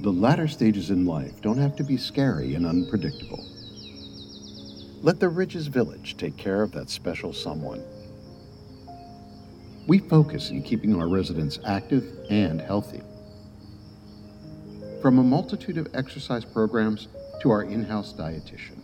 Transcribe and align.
The 0.00 0.12
latter 0.12 0.46
stages 0.46 0.90
in 0.90 1.06
life 1.06 1.40
don't 1.40 1.58
have 1.58 1.74
to 1.76 1.82
be 1.82 1.96
scary 1.96 2.54
and 2.54 2.64
unpredictable. 2.64 3.44
Let 5.02 5.18
the 5.18 5.28
Ridges 5.28 5.66
Village 5.66 6.16
take 6.16 6.36
care 6.36 6.62
of 6.62 6.70
that 6.72 6.88
special 6.88 7.32
someone. 7.32 7.82
We 9.88 9.98
focus 9.98 10.50
in 10.50 10.62
keeping 10.62 10.94
our 10.94 11.08
residents 11.08 11.58
active 11.64 12.04
and 12.30 12.60
healthy. 12.60 13.02
From 15.02 15.18
a 15.18 15.24
multitude 15.24 15.78
of 15.78 15.88
exercise 15.94 16.44
programs 16.44 17.08
to 17.40 17.50
our 17.50 17.64
in 17.64 17.84
house 17.84 18.12
dietitian, 18.12 18.78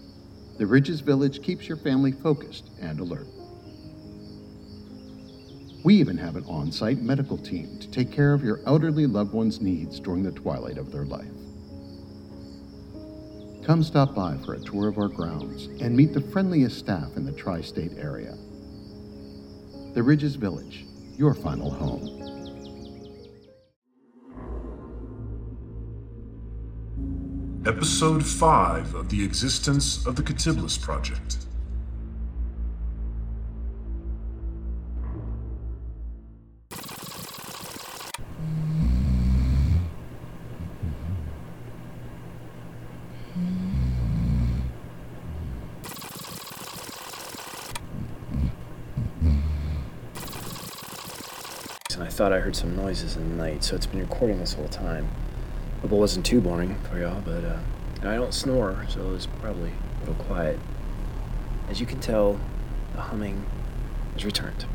the 0.58 0.66
Ridges 0.66 1.00
Village 1.00 1.42
keeps 1.42 1.68
your 1.68 1.76
family 1.76 2.10
focused 2.10 2.70
and 2.80 2.98
alert. 2.98 3.28
We 5.84 5.96
even 5.96 6.16
have 6.16 6.36
an 6.36 6.46
on 6.46 6.72
site 6.72 7.02
medical 7.02 7.36
team 7.36 7.78
to 7.78 7.90
take 7.90 8.10
care 8.10 8.32
of 8.32 8.42
your 8.42 8.60
elderly 8.64 9.06
loved 9.06 9.34
one's 9.34 9.60
needs 9.60 10.00
during 10.00 10.22
the 10.22 10.32
twilight 10.32 10.78
of 10.78 10.90
their 10.90 11.04
life. 11.04 11.28
Come 13.66 13.82
stop 13.82 14.14
by 14.14 14.38
for 14.46 14.54
a 14.54 14.60
tour 14.60 14.88
of 14.88 14.96
our 14.96 15.08
grounds 15.08 15.66
and 15.82 15.94
meet 15.94 16.14
the 16.14 16.22
friendliest 16.22 16.78
staff 16.78 17.16
in 17.16 17.26
the 17.26 17.32
tri 17.32 17.60
state 17.60 17.92
area. 17.98 18.34
The 19.92 20.02
Ridges 20.02 20.36
Village, 20.36 20.86
your 21.18 21.34
final 21.34 21.70
home. 21.70 22.22
Episode 27.66 28.24
5 28.24 28.94
of 28.94 29.10
The 29.10 29.22
Existence 29.22 30.06
of 30.06 30.16
the 30.16 30.22
Catiblis 30.22 30.80
Project. 30.80 31.44
And 51.94 52.02
I 52.04 52.08
thought 52.08 52.32
I 52.32 52.40
heard 52.40 52.56
some 52.56 52.74
noises 52.74 53.16
in 53.16 53.28
the 53.28 53.36
night, 53.36 53.62
so 53.62 53.76
it's 53.76 53.86
been 53.86 54.00
recording 54.00 54.38
this 54.38 54.54
whole 54.54 54.68
time. 54.68 55.08
Hope 55.82 55.92
it 55.92 55.96
wasn't 55.96 56.26
too 56.26 56.40
boring 56.40 56.76
for 56.90 56.98
y'all, 56.98 57.20
but 57.20 57.44
uh, 57.44 57.58
I 58.02 58.16
don't 58.16 58.34
snore, 58.34 58.84
so 58.88 59.00
it 59.00 59.10
was 59.10 59.26
probably 59.26 59.70
a 59.70 60.00
little 60.00 60.24
quiet. 60.24 60.58
As 61.68 61.80
you 61.80 61.86
can 61.86 62.00
tell, 62.00 62.40
the 62.94 63.00
humming 63.00 63.46
has 64.14 64.24
returned. 64.24 64.66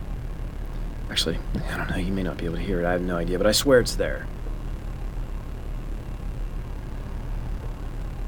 Actually, 1.09 1.39
I 1.69 1.77
don't 1.77 1.89
know, 1.89 1.97
you 1.97 2.11
may 2.11 2.23
not 2.23 2.37
be 2.37 2.45
able 2.45 2.55
to 2.55 2.61
hear 2.61 2.81
it, 2.81 2.85
I 2.85 2.91
have 2.91 3.01
no 3.01 3.17
idea, 3.17 3.37
but 3.37 3.47
I 3.47 3.51
swear 3.51 3.79
it's 3.79 3.95
there. 3.95 4.27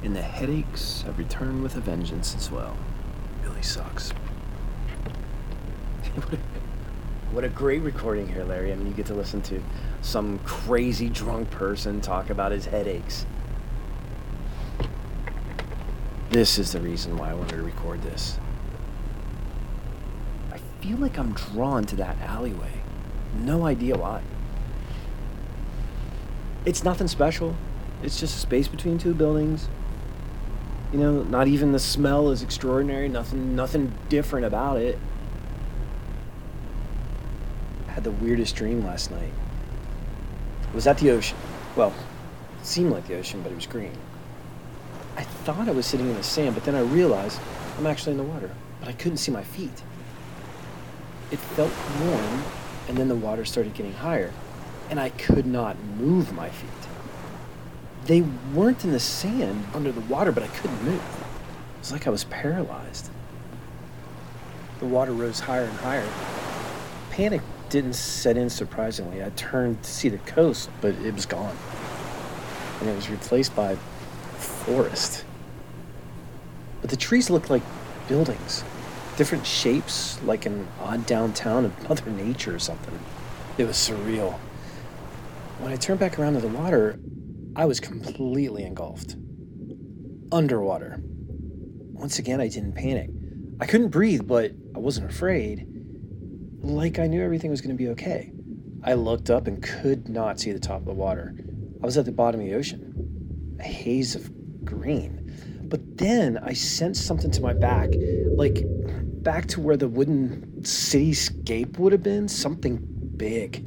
And 0.03 0.16
the 0.16 0.22
headaches 0.22 1.03
have 1.03 1.19
returned 1.19 1.62
with 1.62 1.75
a 1.75 1.80
vengeance 1.80 2.36
as 2.36 2.50
well. 2.50 2.75
really 3.44 3.62
sucks. 3.62 4.12
what, 7.32 7.44
a, 7.44 7.50
great 7.50 7.82
recording 7.82 8.28
here, 8.28 8.44
Larry. 8.44 8.72
I 8.72 8.76
mean, 8.76 8.88
you 8.88 8.94
get 8.94 9.06
to 9.08 9.14
listen 9.14 9.42
to 9.44 9.62
some 10.02 10.40
crazy 10.40 11.10
drunk 11.10 11.50
person 11.50 12.02
talk 12.02 12.30
about 12.30 12.52
his 12.52 12.66
headaches. 12.66 13.26
This 16.30 16.58
is 16.58 16.72
the 16.72 16.80
reason 16.80 17.18
why 17.18 17.32
I 17.32 17.34
wanted 17.34 17.58
to 17.58 17.62
record 17.62 18.02
this. 18.02 18.38
I 20.52 20.59
feel 20.82 20.98
like 20.98 21.18
I'm 21.18 21.34
drawn 21.34 21.86
to 21.86 21.96
that 21.98 22.18
alleyway. 22.22 22.82
No 23.38 23.66
idea 23.66 23.98
why. 23.98 24.22
It's 26.66 26.84
nothing 26.84 27.08
special. 27.08 27.56
It's 28.04 28.20
just 28.20 28.36
a 28.36 28.40
space 28.40 28.68
between 28.68 28.98
two 28.98 29.14
buildings. 29.14 29.68
You 30.92 31.00
know, 31.00 31.24
not 31.24 31.48
even 31.48 31.72
the 31.72 31.80
smell 31.80 32.30
is 32.30 32.44
extraordinary, 32.44 33.08
nothing 33.08 33.56
nothing 33.56 33.94
different 34.09 34.46
about 34.46 34.78
it. 34.78 35.00
Had 38.01 38.17
the 38.17 38.25
weirdest 38.25 38.56
dream 38.56 38.84
last 38.84 39.12
night. 39.12 39.31
It 40.63 40.73
was 40.73 40.88
at 40.88 40.97
the 40.97 41.12
ocean. 41.12 41.38
Well, 41.75 41.94
it 42.59 42.66
seemed 42.66 42.89
like 42.89 43.06
the 43.06 43.16
ocean, 43.16 43.44
but 43.44 43.51
it 43.51 43.56
was 43.56 43.67
green. 43.67 43.95
I 45.16 45.22
thought 45.22 45.67
I 45.67 45.72
was 45.72 45.85
sitting 45.85 46.09
in 46.09 46.16
the 46.16 46.23
sand, 46.23 46.56
but 46.56 46.63
then 46.63 46.73
I 46.73 46.79
realized 46.79 47.39
I'm 47.78 47.85
actually 47.85 48.13
in 48.13 48.17
the 48.17 48.23
water, 48.23 48.50
but 48.79 48.89
I 48.89 48.94
couldn't 48.94 49.17
see 49.19 49.31
my 49.31 49.44
feet. 49.44 49.84
It 51.29 51.38
felt 51.38 51.72
warm, 52.03 52.44
and 52.88 52.97
then 52.97 53.07
the 53.07 53.13
water 53.13 53.45
started 53.45 53.75
getting 53.75 53.94
higher, 53.94 54.33
and 54.89 55.00
I 55.00 55.09
could 55.09 55.45
not 55.45 55.78
move 56.00 56.33
my 56.33 56.50
feet. 56.50 56.69
They 58.06 58.22
weren't 58.22 58.83
in 58.83 58.94
the 58.94 59.00
sand 59.00 59.68
under 59.75 59.91
the 59.91 60.01
water, 60.01 60.31
but 60.31 60.41
I 60.41 60.47
couldn't 60.47 60.83
move. 60.83 60.95
It 60.95 61.79
was 61.79 61.91
like 61.91 62.07
I 62.07 62.09
was 62.09 62.23
paralyzed. 62.23 63.12
The 64.79 64.88
water 64.88 65.12
rose 65.12 65.41
higher 65.41 65.66
and 65.66 65.78
higher. 65.78 66.41
Panic 67.12 67.42
didn't 67.70 67.94
set 67.94 68.38
in 68.38 68.50
surprisingly. 68.50 69.22
I 69.22 69.32
turned 69.32 69.84
to 69.84 69.92
see 69.92 70.08
the 70.08 70.18
coast, 70.20 70.70
but 70.80 70.96
it 70.96 71.14
was 71.14 71.26
gone. 71.26 71.56
And 72.80 72.90
it 72.90 72.96
was 72.96 73.10
replaced 73.10 73.54
by 73.54 73.76
forest. 74.38 75.26
But 76.80 76.90
the 76.90 76.96
trees 76.96 77.30
looked 77.30 77.50
like 77.50 77.64
buildings, 78.08 78.64
different 79.18 79.46
shapes, 79.46 80.24
like 80.24 80.46
an 80.46 80.68
odd 80.80 81.06
downtown 81.06 81.66
of 81.66 81.90
Mother 81.90 82.10
Nature 82.10 82.56
or 82.56 82.60
something. 82.60 82.98
It 83.58 83.66
was 83.66 83.76
surreal. 83.76 84.40
When 85.60 85.74
I 85.74 85.76
turned 85.76 86.00
back 86.00 86.18
around 86.18 86.34
to 86.36 86.40
the 86.40 86.48
water, 86.48 86.98
I 87.58 87.66
was 87.66 87.82
completely 87.82 88.64
engulfed. 88.64 89.18
Underwater. 90.32 91.02
Once 91.92 92.20
again, 92.20 92.40
I 92.40 92.48
didn't 92.48 92.72
panic. 92.72 93.10
I 93.60 93.66
couldn't 93.66 93.90
breathe, 93.90 94.26
but 94.26 94.54
I 94.74 94.80
wasn't 94.80 95.12
afraid. 95.12 95.68
Like 96.62 97.00
I 97.00 97.08
knew 97.08 97.24
everything 97.24 97.50
was 97.50 97.60
going 97.62 97.76
to 97.76 97.84
be 97.84 97.90
okay. 97.90 98.32
I 98.84 98.94
looked 98.94 99.30
up 99.30 99.48
and 99.48 99.62
could 99.62 100.10
not 100.10 100.40
see 100.40 100.52
the 100.52 100.60
top 100.60 100.80
of 100.80 100.86
the 100.86 100.94
water. 100.94 101.36
I 101.82 101.86
was 101.86 101.98
at 101.98 102.06
the 102.06 102.12
bottom 102.12 102.40
of 102.40 102.46
the 102.46 102.54
ocean, 102.54 103.58
a 103.60 103.64
haze 103.64 104.16
of 104.16 104.32
green. 104.64 105.18
But 105.64 105.98
then 105.98 106.38
I 106.38 106.54
sensed 106.54 107.06
something 107.06 107.32
to 107.32 107.42
my 107.42 107.54
back, 107.54 107.90
like 108.36 108.64
back 109.24 109.48
to 109.50 109.62
where 109.62 109.78
the 109.78 109.88
wooden 109.88 110.60
cityscape 110.62 111.80
would 111.80 111.92
have 111.94 112.04
been, 112.04 112.28
something 112.28 112.78
big. 113.18 113.64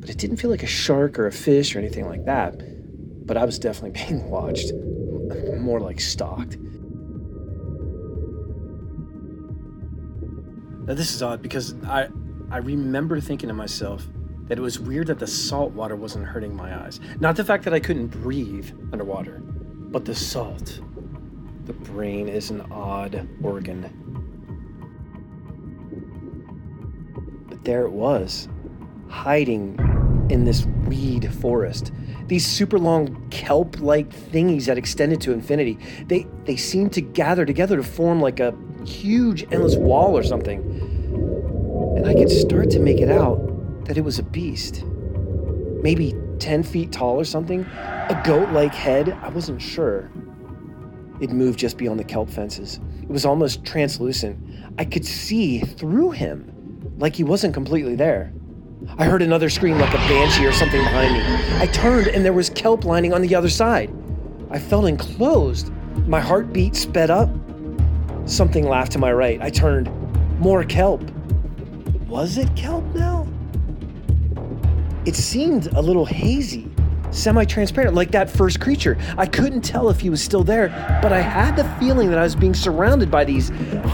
But 0.00 0.10
it 0.10 0.18
didn't 0.18 0.36
feel 0.36 0.50
like 0.50 0.62
a 0.62 0.66
shark 0.66 1.18
or 1.18 1.26
a 1.26 1.32
fish 1.32 1.74
or 1.74 1.78
anything 1.78 2.06
like 2.06 2.26
that. 2.26 2.60
But 3.26 3.36
I 3.36 3.44
was 3.44 3.58
definitely 3.58 4.02
being 4.06 4.28
watched, 4.28 4.72
more 5.58 5.80
like 5.80 6.00
stalked. 6.00 6.56
Now 10.90 10.96
this 10.96 11.14
is 11.14 11.22
odd 11.22 11.40
because 11.40 11.76
I 11.84 12.08
I 12.50 12.56
remember 12.56 13.20
thinking 13.20 13.48
to 13.48 13.54
myself 13.54 14.04
that 14.48 14.58
it 14.58 14.60
was 14.60 14.80
weird 14.80 15.06
that 15.06 15.20
the 15.20 15.26
salt 15.28 15.70
water 15.70 15.94
wasn't 15.94 16.26
hurting 16.26 16.52
my 16.52 16.84
eyes. 16.84 16.98
Not 17.20 17.36
the 17.36 17.44
fact 17.44 17.62
that 17.62 17.72
I 17.72 17.78
couldn't 17.78 18.08
breathe 18.08 18.68
underwater, 18.92 19.40
but 19.40 20.04
the 20.04 20.16
salt. 20.16 20.80
The 21.66 21.74
brain 21.74 22.28
is 22.28 22.50
an 22.50 22.62
odd 22.72 23.28
organ. 23.40 23.82
But 27.48 27.62
there 27.62 27.84
it 27.84 27.92
was, 27.92 28.48
hiding 29.08 29.78
in 30.28 30.44
this 30.44 30.66
weed 30.86 31.32
forest. 31.34 31.92
These 32.26 32.44
super 32.44 32.80
long 32.80 33.28
kelp-like 33.30 34.10
thingies 34.10 34.66
that 34.66 34.76
extended 34.76 35.20
to 35.20 35.32
infinity. 35.32 35.78
They 36.08 36.26
they 36.46 36.56
seemed 36.56 36.92
to 36.94 37.00
gather 37.00 37.46
together 37.46 37.76
to 37.76 37.84
form 37.84 38.20
like 38.20 38.40
a 38.40 38.56
huge 38.84 39.42
endless 39.52 39.76
wall 39.76 40.16
or 40.16 40.22
something. 40.22 40.79
And 42.00 42.08
I 42.08 42.14
could 42.14 42.30
start 42.30 42.70
to 42.70 42.78
make 42.78 42.98
it 42.98 43.10
out 43.10 43.84
that 43.84 43.98
it 43.98 44.00
was 44.00 44.18
a 44.18 44.22
beast. 44.22 44.84
Maybe 45.82 46.14
10 46.38 46.62
feet 46.62 46.92
tall 46.92 47.20
or 47.20 47.26
something. 47.26 47.66
A 47.76 48.22
goat 48.24 48.48
like 48.52 48.72
head. 48.72 49.10
I 49.20 49.28
wasn't 49.28 49.60
sure. 49.60 50.10
It 51.20 51.28
moved 51.28 51.58
just 51.58 51.76
beyond 51.76 52.00
the 52.00 52.04
kelp 52.04 52.30
fences. 52.30 52.80
It 53.02 53.10
was 53.10 53.26
almost 53.26 53.66
translucent. 53.66 54.38
I 54.78 54.86
could 54.86 55.04
see 55.04 55.58
through 55.60 56.12
him, 56.12 56.94
like 56.96 57.16
he 57.16 57.22
wasn't 57.22 57.52
completely 57.52 57.96
there. 57.96 58.32
I 58.96 59.04
heard 59.04 59.20
another 59.20 59.50
scream 59.50 59.78
like 59.78 59.92
a 59.92 59.98
banshee 59.98 60.46
or 60.46 60.52
something 60.52 60.80
behind 60.80 61.12
me. 61.12 61.58
I 61.58 61.66
turned 61.66 62.06
and 62.06 62.24
there 62.24 62.32
was 62.32 62.48
kelp 62.48 62.86
lining 62.86 63.12
on 63.12 63.20
the 63.20 63.34
other 63.34 63.50
side. 63.50 63.94
I 64.50 64.58
felt 64.58 64.86
enclosed. 64.86 65.70
My 66.08 66.20
heartbeat 66.20 66.76
sped 66.76 67.10
up. 67.10 67.28
Something 68.24 68.66
laughed 68.66 68.92
to 68.92 68.98
my 68.98 69.12
right. 69.12 69.38
I 69.42 69.50
turned. 69.50 69.90
More 70.40 70.64
kelp. 70.64 71.02
Was 72.10 72.38
it 72.38 72.56
kelp 72.56 72.84
now? 72.92 73.24
It 75.06 75.14
seemed 75.14 75.68
a 75.68 75.80
little 75.80 76.04
hazy, 76.04 76.68
semi 77.12 77.44
transparent, 77.44 77.94
like 77.94 78.10
that 78.10 78.28
first 78.28 78.60
creature. 78.60 78.98
I 79.16 79.26
couldn't 79.26 79.60
tell 79.60 79.90
if 79.90 80.00
he 80.00 80.10
was 80.10 80.20
still 80.20 80.42
there, 80.42 80.70
but 81.00 81.12
I 81.12 81.20
had 81.20 81.54
the 81.54 81.62
feeling 81.78 82.10
that 82.10 82.18
I 82.18 82.24
was 82.24 82.34
being 82.34 82.52
surrounded 82.52 83.12
by 83.12 83.24
these 83.24 83.50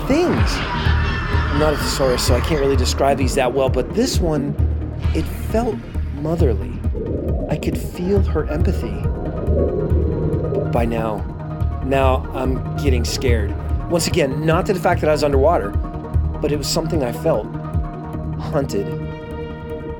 things. 0.06 0.50
I'm 0.56 1.58
not 1.58 1.74
a 1.74 1.76
thesaurus, 1.76 2.26
so 2.26 2.34
I 2.34 2.40
can't 2.40 2.58
really 2.58 2.74
describe 2.74 3.18
these 3.18 3.34
that 3.34 3.52
well, 3.52 3.68
but 3.68 3.92
this 3.92 4.18
one, 4.18 4.54
it 5.14 5.26
felt 5.52 5.76
motherly. 6.14 6.72
I 7.50 7.58
could 7.58 7.76
feel 7.76 8.22
her 8.22 8.46
empathy. 8.46 8.96
By 10.70 10.86
now, 10.86 11.18
now 11.84 12.26
I'm 12.32 12.78
getting 12.78 13.04
scared. 13.04 13.54
Once 13.90 14.06
again, 14.06 14.46
not 14.46 14.64
to 14.66 14.72
the 14.72 14.80
fact 14.80 15.02
that 15.02 15.10
I 15.10 15.12
was 15.12 15.22
underwater, 15.22 15.68
but 16.40 16.50
it 16.50 16.56
was 16.56 16.66
something 16.66 17.04
I 17.04 17.12
felt. 17.12 17.46
Hunted. 18.52 18.86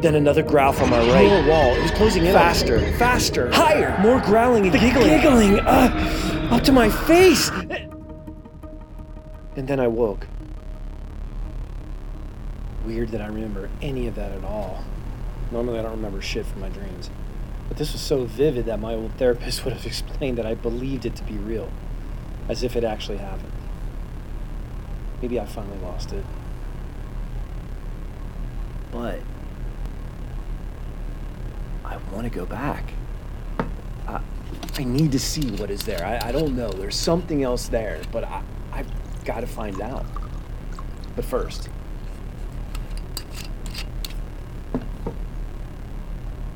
Then 0.02 0.14
another 0.14 0.42
growl 0.42 0.72
from 0.72 0.90
my 0.90 0.98
right. 1.10 1.28
More 1.28 1.48
wall. 1.48 1.74
It 1.74 1.82
was 1.82 1.90
closing 1.92 2.24
in. 2.24 2.32
Faster. 2.32 2.80
Faster. 2.92 3.50
Higher. 3.52 3.98
More 4.00 4.20
growling 4.20 4.64
and 4.64 4.74
the 4.74 4.78
giggling. 4.78 5.08
Giggling. 5.08 5.60
Uh, 5.60 6.48
up 6.50 6.62
to 6.64 6.72
my 6.72 6.90
face. 6.90 7.50
And 9.56 9.66
then 9.66 9.80
I 9.80 9.88
woke. 9.88 10.26
Weird 12.84 13.08
that 13.10 13.20
I 13.22 13.26
remember 13.26 13.70
any 13.80 14.06
of 14.06 14.14
that 14.16 14.32
at 14.32 14.44
all. 14.44 14.84
Normally 15.50 15.78
I 15.78 15.82
don't 15.82 15.92
remember 15.92 16.20
shit 16.20 16.44
from 16.46 16.60
my 16.60 16.68
dreams. 16.68 17.10
But 17.68 17.78
this 17.78 17.92
was 17.92 18.00
so 18.00 18.26
vivid 18.26 18.66
that 18.66 18.78
my 18.78 18.94
old 18.94 19.12
therapist 19.14 19.64
would 19.64 19.72
have 19.72 19.86
explained 19.86 20.38
that 20.38 20.46
I 20.46 20.54
believed 20.54 21.06
it 21.06 21.16
to 21.16 21.24
be 21.24 21.34
real, 21.34 21.70
as 22.48 22.62
if 22.62 22.76
it 22.76 22.84
actually 22.84 23.18
happened. 23.18 23.52
Maybe 25.22 25.40
I 25.40 25.46
finally 25.46 25.78
lost 25.78 26.12
it. 26.12 26.24
But 28.96 29.20
I 31.84 31.98
want 32.14 32.24
to 32.24 32.30
go 32.30 32.46
back. 32.46 32.94
I, 34.08 34.22
I 34.78 34.84
need 34.84 35.12
to 35.12 35.18
see 35.18 35.50
what 35.56 35.70
is 35.70 35.82
there. 35.84 36.02
I, 36.02 36.28
I 36.28 36.32
don't 36.32 36.56
know. 36.56 36.70
There's 36.70 36.96
something 36.96 37.42
else 37.42 37.68
there, 37.68 38.00
but 38.10 38.24
I, 38.24 38.42
I've 38.72 38.88
got 39.26 39.40
to 39.40 39.46
find 39.46 39.82
out. 39.82 40.06
But 41.14 41.26
first, 41.26 41.68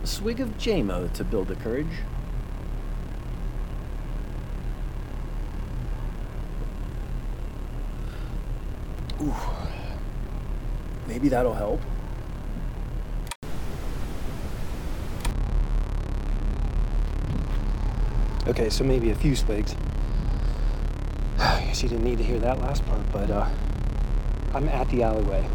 a 0.02 0.06
swig 0.06 0.40
of 0.40 0.56
JMO 0.56 1.12
to 1.12 1.24
build 1.24 1.48
the 1.48 1.56
courage. 1.56 1.92
Ooh. 9.20 9.34
Maybe 11.06 11.28
that'll 11.28 11.52
help. 11.52 11.82
Okay, 18.46 18.70
so 18.70 18.84
maybe 18.84 19.10
a 19.10 19.14
few 19.14 19.36
swigs. 19.36 19.74
I 21.38 21.64
guess 21.66 21.82
you 21.82 21.88
didn't 21.88 22.04
need 22.04 22.18
to 22.18 22.24
hear 22.24 22.38
that 22.38 22.58
last 22.58 22.84
part, 22.86 23.00
but 23.12 23.30
uh, 23.30 23.48
I'm 24.54 24.68
at 24.68 24.88
the 24.88 25.02
alleyway 25.02 25.46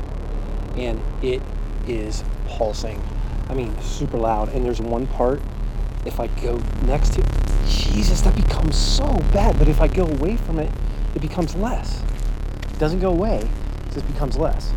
and 0.77 1.01
it 1.23 1.41
is 1.87 2.23
pulsing. 2.47 3.01
I 3.49 3.53
mean, 3.53 3.79
super 3.81 4.17
loud. 4.17 4.49
And 4.49 4.63
there's 4.65 4.81
one 4.81 5.07
part, 5.07 5.41
if 6.05 6.19
I 6.19 6.27
go 6.27 6.57
next 6.83 7.13
to 7.13 7.23
Jesus, 7.67 8.21
that 8.21 8.35
becomes 8.35 8.77
so 8.77 9.05
bad. 9.33 9.57
But 9.57 9.67
if 9.67 9.81
I 9.81 9.87
go 9.87 10.05
away 10.05 10.37
from 10.37 10.59
it, 10.59 10.71
it 11.15 11.21
becomes 11.21 11.55
less. 11.55 12.01
It 12.71 12.79
doesn't 12.79 12.99
go 12.99 13.09
away, 13.09 13.39
it 13.39 13.93
just 13.93 14.07
becomes 14.07 14.37
less. 14.37 14.71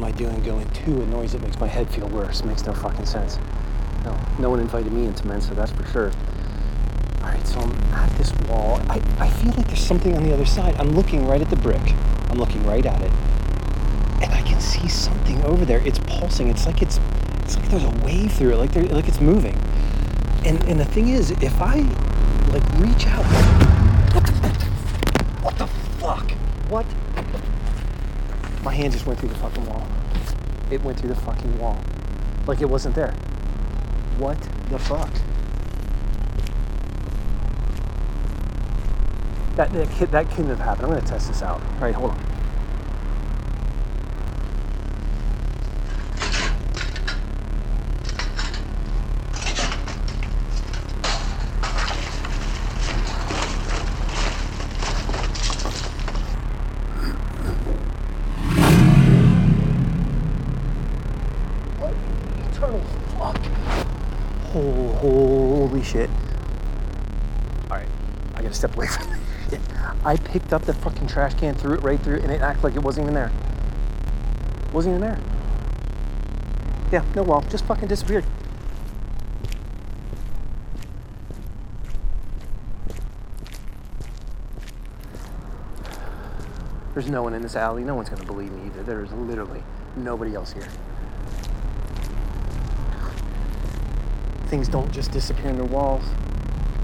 Am 0.00 0.06
I 0.06 0.12
doing 0.12 0.42
going 0.42 0.68
to 0.70 1.02
a 1.02 1.06
noise 1.06 1.32
that 1.32 1.42
makes 1.42 1.60
my 1.60 1.66
head 1.66 1.86
feel 1.90 2.08
worse? 2.08 2.42
Makes 2.42 2.64
no 2.64 2.72
fucking 2.72 3.04
sense. 3.04 3.38
No, 4.02 4.18
no 4.38 4.48
one 4.48 4.58
invited 4.58 4.90
me 4.92 5.04
into 5.04 5.26
Mensa, 5.26 5.54
that's 5.54 5.72
for 5.72 5.84
sure. 5.88 6.10
All 7.20 7.28
right, 7.28 7.46
so 7.46 7.60
I'm 7.60 7.70
at 7.92 8.10
this 8.16 8.32
wall. 8.48 8.80
I, 8.88 9.02
I 9.18 9.28
feel 9.28 9.52
like 9.52 9.66
there's 9.66 9.84
something 9.84 10.16
on 10.16 10.22
the 10.22 10.32
other 10.32 10.46
side. 10.46 10.74
I'm 10.76 10.92
looking 10.92 11.26
right 11.26 11.42
at 11.42 11.50
the 11.50 11.56
brick. 11.56 11.82
I'm 12.30 12.38
looking 12.38 12.64
right 12.64 12.84
at 12.86 13.02
it. 13.02 13.12
And 14.22 14.32
I 14.32 14.40
can 14.40 14.58
see 14.58 14.88
something 14.88 15.44
over 15.44 15.66
there. 15.66 15.86
It's 15.86 15.98
pulsing. 15.98 16.48
It's 16.48 16.64
like 16.64 16.80
it's 16.80 16.98
it's 17.42 17.56
like 17.56 17.68
there's 17.68 17.84
a 17.84 17.94
wave 18.02 18.32
through 18.32 18.52
it, 18.52 18.56
like 18.56 18.72
there 18.72 18.84
like 18.84 19.06
it's 19.06 19.20
moving. 19.20 19.56
And 20.46 20.62
and 20.64 20.80
the 20.80 20.86
thing 20.86 21.08
is, 21.08 21.30
if 21.42 21.60
I 21.60 21.80
like 22.52 22.64
reach 22.78 23.06
out 23.06 23.24
What 24.14 24.24
the 24.24 24.32
What 25.42 25.58
the 25.58 25.66
fuck? 25.66 26.30
What? 26.70 26.86
My 28.62 28.74
hand 28.74 28.92
just 28.92 29.06
went 29.06 29.18
through 29.18 29.30
the 29.30 29.36
fucking 29.36 29.64
wall. 29.66 29.86
It 30.70 30.82
went 30.82 30.98
through 30.98 31.08
the 31.08 31.20
fucking 31.20 31.58
wall. 31.58 31.82
Like 32.46 32.60
it 32.60 32.68
wasn't 32.68 32.94
there. 32.94 33.12
What 34.18 34.40
the 34.68 34.78
fuck? 34.78 35.10
That, 39.56 39.72
that, 39.72 40.10
that 40.10 40.30
couldn't 40.30 40.50
have 40.50 40.58
happened. 40.60 40.86
I'm 40.86 40.90
going 40.92 41.02
to 41.02 41.08
test 41.08 41.28
this 41.28 41.42
out. 41.42 41.60
All 41.60 41.80
right, 41.80 41.94
hold 41.94 42.12
on. 42.12 42.29
Eternal 62.60 62.80
fuck? 63.16 63.40
Oh, 64.54 64.92
holy 65.00 65.82
shit. 65.82 66.10
Alright, 67.70 67.88
I 68.34 68.42
gotta 68.42 68.54
step 68.54 68.76
away 68.76 68.86
from 68.88 69.08
this 69.08 69.20
shit. 69.50 69.60
I 70.04 70.16
picked 70.16 70.52
up 70.52 70.62
the 70.62 70.74
fucking 70.74 71.06
trash 71.06 71.34
can, 71.34 71.54
threw 71.54 71.74
it 71.74 71.82
right 71.82 72.00
through, 72.00 72.18
and 72.18 72.30
it 72.30 72.42
acted 72.42 72.64
like 72.64 72.74
it 72.74 72.82
wasn't 72.82 73.04
even 73.04 73.14
there. 73.14 73.32
Wasn't 74.72 74.94
even 74.94 75.00
there. 75.00 75.18
Yeah, 76.92 77.04
no 77.14 77.22
wall, 77.22 77.42
just 77.48 77.64
fucking 77.64 77.88
disappeared. 77.88 78.24
There's 86.92 87.08
no 87.08 87.22
one 87.22 87.32
in 87.32 87.40
this 87.40 87.56
alley. 87.56 87.84
No 87.84 87.94
one's 87.94 88.10
gonna 88.10 88.24
believe 88.24 88.52
me 88.52 88.66
either. 88.66 88.82
There's 88.82 89.12
literally 89.12 89.62
nobody 89.96 90.34
else 90.34 90.52
here. 90.52 90.68
Things 94.50 94.66
don't 94.66 94.90
just 94.90 95.12
disappear 95.12 95.48
in 95.48 95.56
the 95.56 95.64
walls. 95.64 96.02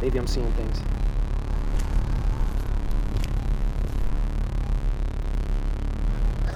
Maybe 0.00 0.18
I'm 0.18 0.28
seeing 0.28 0.52
things. 0.52 0.80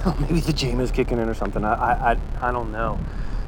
Oh, 0.03 0.17
maybe 0.19 0.39
the 0.39 0.51
JMO's 0.51 0.89
kicking 0.89 1.19
in 1.19 1.29
or 1.29 1.35
something. 1.35 1.63
I, 1.63 2.13
I, 2.13 2.17
I, 2.41 2.51
don't 2.51 2.71
know. 2.71 2.99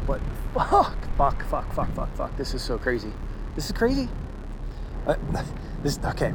But 0.06 0.22
fuck, 0.54 0.96
fuck, 1.18 1.44
fuck, 1.46 1.74
fuck, 1.74 1.92
fuck, 1.96 2.16
fuck. 2.16 2.38
This 2.38 2.54
is 2.54 2.62
so 2.62 2.78
crazy. 2.78 3.12
This 3.56 3.66
is 3.66 3.72
crazy. 3.72 4.08
Uh, 5.08 5.16
this 5.84 5.98
okay. 6.06 6.32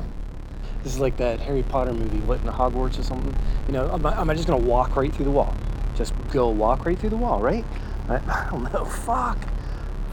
This 0.82 0.94
is 0.94 0.98
like 0.98 1.18
that 1.18 1.38
Harry 1.38 1.62
Potter 1.62 1.92
movie, 1.92 2.18
Lit 2.26 2.40
in 2.40 2.46
the 2.46 2.52
Hogwarts 2.52 2.98
or 2.98 3.04
something. 3.04 3.32
You 3.68 3.74
know, 3.74 3.92
am 3.92 4.04
I, 4.04 4.20
am 4.20 4.28
I 4.28 4.34
just 4.34 4.48
gonna 4.48 4.64
walk 4.64 4.96
right 4.96 5.14
through 5.14 5.26
the 5.26 5.30
wall? 5.30 5.54
Just 5.94 6.14
go 6.32 6.48
walk 6.48 6.84
right 6.84 6.98
through 6.98 7.10
the 7.10 7.16
wall, 7.16 7.38
right? 7.40 7.64
I, 8.08 8.16
I 8.28 8.48
don't 8.50 8.72
know. 8.72 8.86
Fuck. 8.86 9.38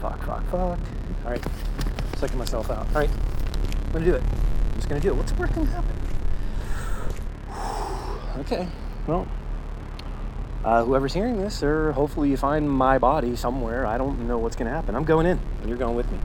Fuck, 0.06 0.22
fuck, 0.22 0.44
fuck. 0.44 0.78
All 1.24 1.30
right. 1.32 1.42
Psyching 2.12 2.36
myself 2.36 2.70
out. 2.70 2.86
All 2.94 3.00
right. 3.00 3.10
I'm 3.10 3.92
gonna 3.92 4.04
do 4.04 4.14
it. 4.14 4.22
I'm 4.22 4.74
just 4.76 4.88
gonna 4.88 5.00
do 5.00 5.08
it. 5.08 5.16
What's 5.16 5.32
the 5.32 5.40
worst 5.40 5.52
happen? 5.54 5.96
okay. 8.40 8.68
Well, 9.08 9.26
uh, 10.64 10.84
whoever's 10.84 11.12
hearing 11.12 11.38
this, 11.38 11.60
or 11.60 11.90
hopefully 11.90 12.30
you 12.30 12.36
find 12.36 12.70
my 12.70 12.98
body 12.98 13.34
somewhere. 13.34 13.84
I 13.84 13.98
don't 13.98 14.28
know 14.28 14.38
what's 14.38 14.54
gonna 14.54 14.70
happen. 14.70 14.94
I'm 14.94 15.02
going 15.02 15.26
in, 15.26 15.40
and 15.60 15.68
you're 15.68 15.76
going 15.78 15.96
with 15.96 16.08
me. 16.12 16.18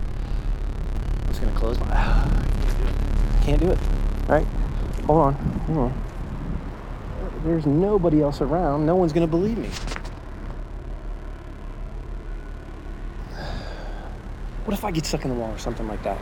I'm 1.22 1.28
just 1.30 1.42
gonna 1.42 1.58
close 1.58 1.80
my. 1.80 1.88
Can't 3.44 3.60
do 3.60 3.72
it. 3.72 3.80
All 4.30 4.36
right. 4.36 4.48
Hold 5.08 5.20
on. 5.20 5.34
Hold 5.34 5.78
on. 5.80 6.04
There's 7.46 7.66
nobody 7.66 8.22
else 8.22 8.42
around. 8.42 8.86
No 8.86 8.96
one's 8.96 9.12
gonna 9.12 9.26
believe 9.26 9.58
me. 9.58 9.70
What 14.66 14.74
if 14.78 14.86
I 14.86 14.92
get 14.92 15.06
stuck 15.06 15.24
in 15.24 15.30
the 15.30 15.36
wall 15.36 15.52
or 15.52 15.58
something 15.58 15.88
like 15.88 16.04
that? 16.04 16.20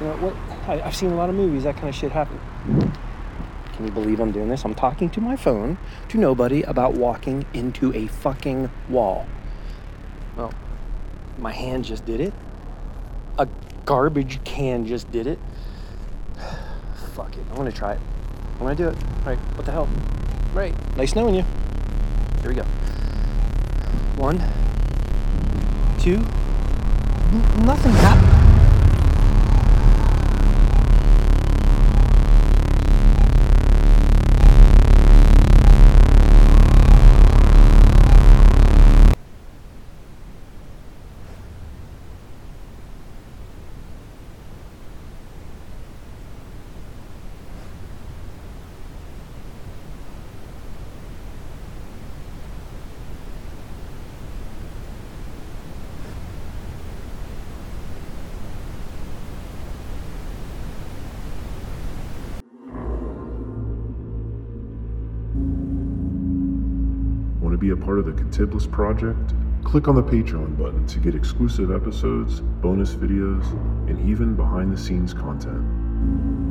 You 0.00 0.06
know 0.06 0.16
what? 0.16 0.68
I, 0.68 0.80
I've 0.82 0.94
seen 0.94 1.10
a 1.10 1.16
lot 1.16 1.28
of 1.28 1.34
movies. 1.34 1.64
That 1.64 1.74
kind 1.76 1.88
of 1.88 1.94
shit 1.94 2.12
happen. 2.12 2.38
Can 3.72 3.84
you 3.84 3.90
believe 3.90 4.20
I'm 4.20 4.30
doing 4.30 4.48
this? 4.48 4.64
I'm 4.64 4.74
talking 4.74 5.10
to 5.10 5.20
my 5.20 5.36
phone 5.36 5.76
to 6.08 6.18
nobody 6.18 6.62
about 6.62 6.94
walking 6.94 7.44
into 7.52 7.92
a 7.94 8.06
fucking 8.06 8.70
wall. 8.88 9.26
Well, 10.36 10.54
my 11.38 11.52
hand 11.52 11.84
just 11.84 12.06
did 12.06 12.20
it. 12.20 12.32
A 13.38 13.48
garbage 13.84 14.42
can 14.44 14.86
just 14.86 15.10
did 15.10 15.26
it. 15.26 15.38
Fuck 17.14 17.36
it. 17.36 17.44
I'm 17.50 17.56
gonna 17.56 17.72
try 17.72 17.94
it. 17.94 18.00
I'm 18.54 18.60
gonna 18.60 18.74
do 18.74 18.88
it. 18.88 18.96
All 18.96 19.26
right. 19.26 19.38
What 19.56 19.66
the 19.66 19.72
hell? 19.72 19.88
Right. 20.54 20.74
Nice 20.96 21.14
knowing 21.14 21.34
you. 21.34 21.44
Here 22.40 22.50
we 22.50 22.54
go. 22.54 22.64
One, 24.16 24.40
two. 26.00 26.24
Nothing 27.36 27.92
happened. 27.92 28.45
Part 67.76 67.98
of 67.98 68.06
the 68.06 68.12
Catiblis 68.12 68.70
project, 68.70 69.34
click 69.64 69.88
on 69.88 69.94
the 69.94 70.02
Patreon 70.02 70.56
button 70.56 70.86
to 70.86 70.98
get 70.98 71.14
exclusive 71.14 71.70
episodes, 71.70 72.40
bonus 72.40 72.94
videos, 72.94 73.44
and 73.88 74.08
even 74.08 74.34
behind 74.34 74.72
the 74.72 74.78
scenes 74.78 75.12
content. 75.12 76.45